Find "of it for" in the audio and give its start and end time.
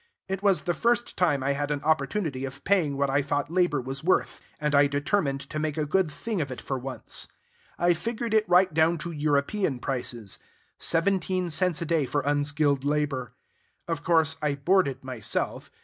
6.41-6.79